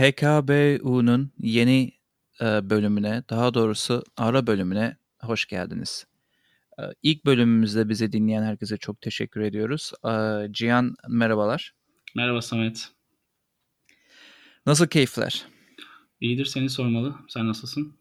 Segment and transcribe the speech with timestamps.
[0.00, 1.92] HKBU'nun yeni
[2.40, 6.06] e, bölümüne, daha doğrusu ara bölümüne hoş geldiniz.
[6.78, 9.92] E, ilk bölümümüzde bizi dinleyen herkese çok teşekkür ediyoruz.
[10.04, 10.12] E,
[10.52, 11.74] Cihan merhabalar.
[12.16, 12.88] Merhaba Samet.
[14.66, 15.46] Nasıl keyifler?
[16.20, 17.14] İyidir seni sormalı.
[17.28, 17.94] Sen nasılsın?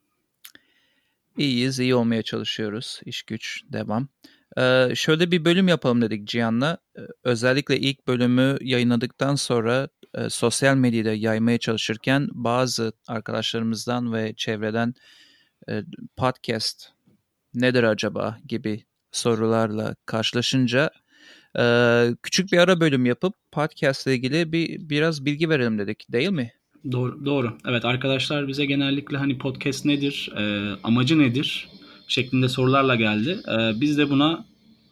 [1.38, 3.02] İyiyiz, iyi olmaya çalışıyoruz.
[3.05, 4.08] İş güç, devam.
[4.58, 6.77] Ee, şöyle bir bölüm yapalım dedik Cihan'la.
[7.23, 14.94] Özellikle ilk bölümü yayınladıktan sonra e, sosyal medyada yaymaya çalışırken bazı arkadaşlarımızdan ve çevreden
[15.70, 15.84] e,
[16.18, 16.90] podcast
[17.54, 20.90] nedir acaba gibi sorularla karşılaşınca
[21.59, 21.63] e,
[22.23, 26.52] küçük bir ara bölüm yapıp podcast ile ilgili bir biraz bilgi verelim dedik değil mi?
[26.91, 27.57] Doğru, doğru.
[27.68, 31.70] Evet arkadaşlar bize genellikle hani podcast nedir, e, amacı nedir
[32.07, 33.40] şeklinde sorularla geldi.
[33.48, 34.46] E, biz de buna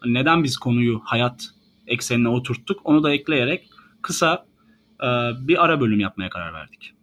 [0.05, 1.49] neden biz konuyu hayat
[1.87, 3.69] eksenine oturttuk onu da ekleyerek
[4.01, 4.46] kısa
[5.47, 6.93] bir ara bölüm yapmaya karar verdik.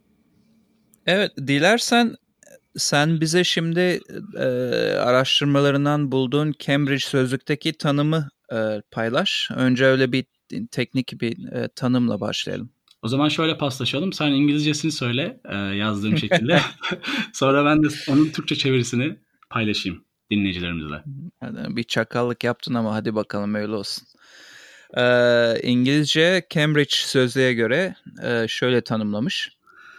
[1.06, 2.16] Evet dilersen
[2.76, 4.00] sen bize şimdi
[4.36, 4.44] e,
[4.98, 9.48] araştırmalarından bulduğun Cambridge Sözlük'teki tanımı e, paylaş.
[9.56, 10.24] Önce öyle bir
[10.70, 12.70] teknik bir e, tanımla başlayalım.
[13.02, 14.12] O zaman şöyle paslaşalım.
[14.12, 16.60] Sen İngilizcesini söyle e, yazdığım şekilde.
[17.32, 19.18] Sonra ben de onun Türkçe çevirisini
[19.50, 21.02] paylaşayım dinleyicilerimizle.
[21.76, 24.06] Bir çakallık yaptın ama hadi bakalım öyle olsun.
[24.96, 29.50] Ee, İngilizce Cambridge Sözlüğe göre e, şöyle tanımlamış.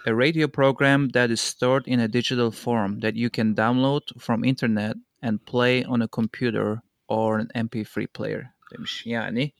[0.06, 4.44] A radio program that is stored in a digital form that you can download from
[4.44, 9.02] internet and play on a computer or an MP3 player demiş.
[9.06, 9.52] Yani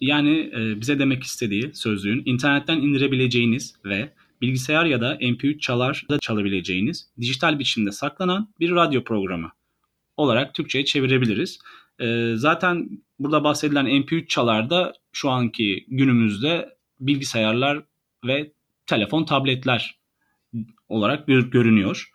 [0.00, 6.18] yani e, bize demek istediği sözlüğün internetten indirebileceğiniz ve bilgisayar ya da MP3 çalar da
[6.18, 9.50] çalabileceğiniz dijital biçimde saklanan bir radyo programı
[10.16, 11.58] olarak Türkçe'ye çevirebiliriz.
[12.00, 14.70] E, zaten burada bahsedilen MP3 çalar
[15.12, 17.82] şu anki günümüzde bilgisayarlar
[18.24, 18.52] ve
[18.86, 19.98] telefon, tabletler
[20.88, 22.10] olarak görünüyor.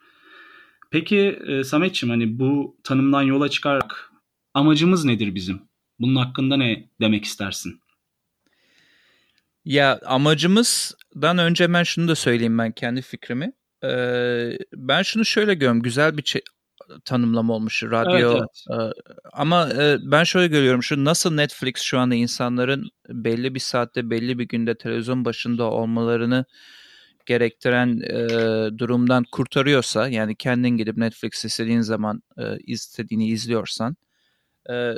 [0.92, 4.12] Peki e, Sametçim hani bu tanımdan yola çıkarak
[4.54, 5.62] amacımız nedir bizim?
[6.00, 7.80] Bunun hakkında ne demek istersin?
[9.66, 13.54] Ya amacımızdan önce ben şunu da söyleyeyim ben kendi fikrimi.
[13.84, 15.82] Ee, ben şunu şöyle görüyorum.
[15.82, 16.22] Güzel bir
[17.06, 18.32] tanımlama olmuş radyo.
[18.32, 18.94] Evet, evet.
[19.34, 20.84] Ama e, ben şöyle görüyorum.
[20.84, 26.46] Şu nasıl Netflix şu anda insanların belli bir saatte belli bir günde televizyon başında olmalarını
[27.26, 28.18] gerektiren e,
[28.78, 33.96] durumdan kurtarıyorsa yani kendin gidip Netflix istediğin zaman e, istediğini izliyorsan
[34.70, 34.94] e,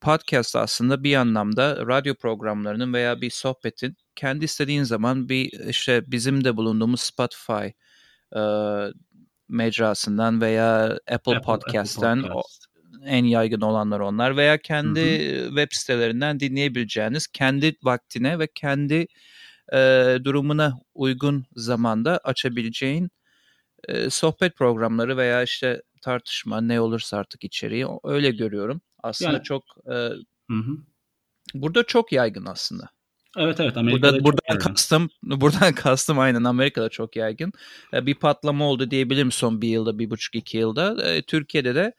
[0.00, 6.44] podcast aslında bir anlamda radyo programlarının veya bir sohbetin kendi istediğin zaman bir işte bizim
[6.44, 7.66] de bulunduğumuz Spotify
[8.36, 8.40] e,
[9.48, 12.66] mecrasından veya Apple, Apple Podcast'ten Apple Podcast.
[13.04, 15.48] en yaygın olanlar onlar veya kendi hı hı.
[15.48, 19.06] web sitelerinden dinleyebileceğiniz kendi vaktine ve kendi
[19.72, 19.78] e,
[20.24, 23.10] durumuna uygun zamanda açabileceğin
[23.88, 28.80] e, sohbet programları veya işte tartışma ne olursa artık içeriği öyle görüyorum.
[29.02, 30.76] Aslında yani, çok e, hı hı.
[31.54, 32.88] burada çok yaygın aslında.
[33.38, 34.68] Evet evet Amerika'da Burada, buradan yaygın.
[34.68, 37.52] kastım buradan kastım aynen Amerika'da çok yaygın.
[37.94, 41.12] E, bir patlama oldu diyebilirim son bir yılda bir buçuk iki yılda.
[41.12, 41.92] E, Türkiye'de de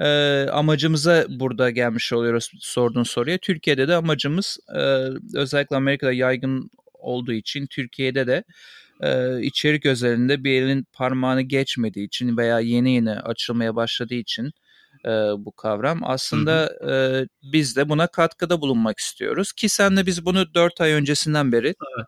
[0.00, 0.08] e,
[0.50, 3.38] amacımıza burada gelmiş oluyoruz sorduğun soruya.
[3.38, 4.80] Türkiye'de de amacımız e,
[5.34, 8.44] özellikle Amerika'da yaygın olduğu için Türkiye'de de
[9.00, 14.52] e, içerik özelinde bir elin parmağını geçmediği için veya yeni yeni açılmaya başladığı için
[15.04, 16.00] e, bu kavram.
[16.04, 16.70] Aslında.
[16.90, 21.66] E, biz de buna katkıda bulunmak istiyoruz ki senle biz bunu 4 ay öncesinden beri
[21.66, 22.06] evet.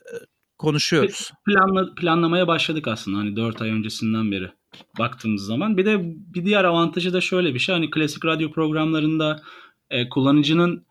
[0.00, 0.12] e,
[0.58, 1.30] konuşuyoruz.
[1.46, 4.50] Planla, planlamaya başladık aslında hani 4 ay öncesinden beri
[4.98, 5.76] baktığımız zaman.
[5.76, 9.42] Bir de bir diğer avantajı da şöyle bir şey hani klasik radyo programlarında
[9.90, 10.86] e, kullanıcının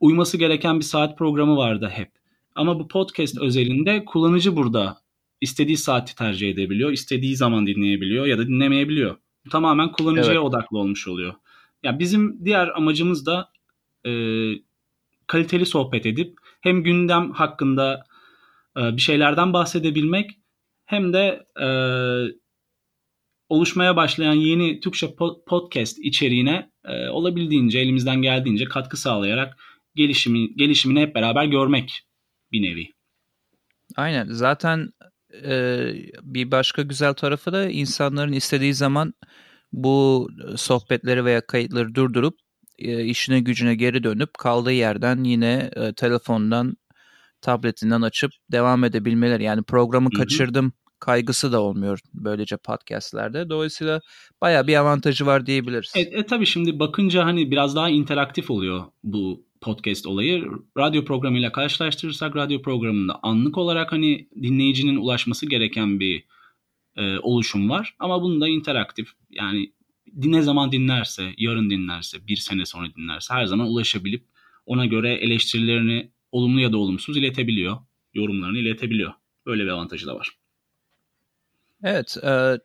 [0.00, 2.10] uyması gereken bir saat programı vardı hep.
[2.54, 4.98] Ama bu podcast özelinde kullanıcı burada
[5.40, 9.16] istediği saati tercih edebiliyor, istediği zaman dinleyebiliyor ya da dinlemeyebiliyor.
[9.50, 10.44] Tamamen kullanıcıya evet.
[10.44, 11.34] odaklı olmuş oluyor.
[11.82, 13.52] Ya bizim diğer amacımız da
[14.06, 14.12] e,
[15.26, 18.04] kaliteli sohbet edip hem gündem hakkında
[18.76, 20.30] e, bir şeylerden bahsedebilmek
[20.84, 21.68] hem de e,
[23.48, 25.14] oluşmaya başlayan yeni Türkçe
[25.46, 29.56] podcast içeriğine e, olabildiğince elimizden geldiğince katkı sağlayarak
[29.94, 32.02] gelişimi gelişimini hep beraber görmek
[32.52, 32.88] bir nevi.
[33.96, 34.26] Aynen.
[34.30, 34.92] Zaten
[35.44, 35.92] e,
[36.22, 39.14] bir başka güzel tarafı da insanların istediği zaman
[39.72, 42.38] bu sohbetleri veya kayıtları durdurup
[42.78, 46.76] e, işine gücüne geri dönüp kaldığı yerden yine e, telefondan
[47.40, 49.42] tabletinden açıp devam edebilmeleri.
[49.44, 50.18] Yani programı Hı-hı.
[50.22, 53.50] kaçırdım kaygısı da olmuyor böylece podcastlerde.
[53.50, 54.00] Dolayısıyla
[54.40, 55.92] baya bir avantajı var diyebiliriz.
[55.96, 60.44] E, e tabii şimdi bakınca hani biraz daha interaktif oluyor bu podcast olayı.
[60.78, 66.24] Radyo programıyla karşılaştırırsak radyo programında anlık olarak hani dinleyicinin ulaşması gereken bir
[66.96, 67.96] e, oluşum var.
[67.98, 69.72] Ama bunda interaktif yani
[70.14, 74.24] ne zaman dinlerse, yarın dinlerse, bir sene sonra dinlerse her zaman ulaşabilip
[74.66, 77.76] ona göre eleştirilerini olumlu ya da olumsuz iletebiliyor.
[78.14, 79.12] Yorumlarını iletebiliyor.
[79.46, 80.30] Böyle bir avantajı da var.
[81.82, 82.16] Evet.
[82.24, 82.60] E,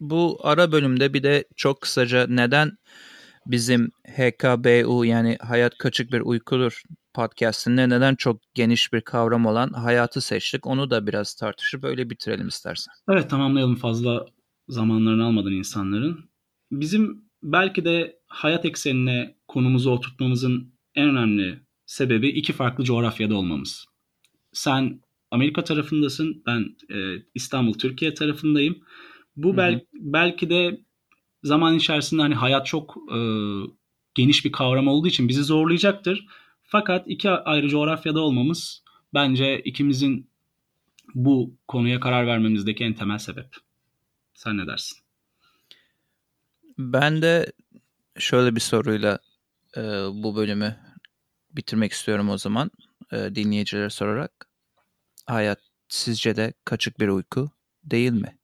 [0.00, 2.78] bu ara bölümde bir de çok kısaca neden
[3.46, 6.82] bizim HKBU yani Hayat Kaçık Bir Uykudur
[7.14, 10.66] podcastinde neden çok geniş bir kavram olan hayatı seçtik.
[10.66, 12.92] Onu da biraz tartışıp böyle bitirelim istersen.
[13.10, 14.26] Evet tamamlayalım fazla
[14.68, 16.30] zamanlarını almadan insanların.
[16.72, 23.86] Bizim belki de hayat eksenine konumuzu oturtmamızın en önemli sebebi iki farklı coğrafyada olmamız.
[24.52, 25.00] Sen
[25.30, 28.78] Amerika tarafındasın, ben e, İstanbul, Türkiye tarafındayım.
[29.36, 30.80] Bu bel, belki de
[31.46, 33.18] zaman içerisinde hani hayat çok e,
[34.14, 36.26] geniş bir kavram olduğu için bizi zorlayacaktır.
[36.62, 38.82] Fakat iki ayrı coğrafyada olmamız
[39.14, 40.30] bence ikimizin
[41.14, 43.56] bu konuya karar vermemizdeki en temel sebep.
[44.34, 44.98] Sen ne dersin?
[46.78, 47.52] Ben de
[48.18, 49.18] şöyle bir soruyla
[49.76, 49.80] e,
[50.12, 50.76] bu bölümü
[51.52, 52.70] bitirmek istiyorum o zaman
[53.12, 54.48] e, dinleyicilere sorarak.
[55.26, 55.58] Hayat
[55.88, 57.50] sizce de kaçık bir uyku
[57.84, 58.38] değil mi?